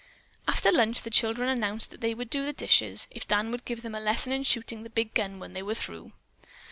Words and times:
After 0.47 0.71
lunch 0.71 1.03
the 1.03 1.11
children 1.11 1.47
announced 1.47 1.91
that 1.91 2.01
they 2.01 2.15
would 2.15 2.31
do 2.31 2.41
up 2.41 2.45
the 2.47 2.53
dishes 2.53 3.05
if 3.11 3.27
Dan 3.27 3.51
would 3.51 3.65
give 3.65 3.83
them 3.83 3.93
a 3.93 3.99
lesson 3.99 4.31
in 4.33 4.41
shooting 4.41 4.81
the 4.81 4.89
big 4.89 5.13
gun 5.13 5.37
when 5.37 5.53
they 5.53 5.61
were 5.61 5.75
through. 5.75 6.13